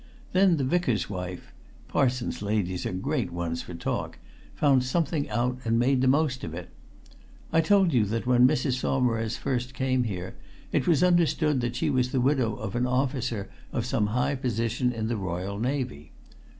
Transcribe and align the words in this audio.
Then 0.33 0.57
the 0.57 0.63
Vicar's 0.63 1.11
wife 1.11 1.53
parsons' 1.87 2.41
ladies 2.41 2.87
are 2.87 2.91
great 2.91 3.31
ones 3.31 3.61
for 3.61 3.75
talk 3.75 4.17
found 4.55 4.83
something 4.83 5.29
out 5.29 5.59
and 5.63 5.77
made 5.77 6.01
the 6.01 6.07
most 6.07 6.43
of 6.43 6.55
it. 6.55 6.69
I 7.53 7.61
told 7.61 7.93
you 7.93 8.03
that 8.05 8.25
when 8.25 8.47
Mrs. 8.47 8.79
Saumarez 8.79 9.37
first 9.37 9.75
came 9.75 10.05
here 10.05 10.33
it 10.71 10.87
was 10.87 11.03
understood 11.03 11.61
that 11.61 11.75
she 11.75 11.91
was 11.91 12.11
the 12.11 12.19
widow 12.19 12.55
of 12.55 12.75
an 12.75 12.87
officer 12.87 13.51
of 13.71 13.85
some 13.85 14.07
high 14.07 14.33
position 14.33 14.91
in 14.91 15.07
the 15.07 15.17
Royal 15.17 15.59
Navy. 15.59 16.13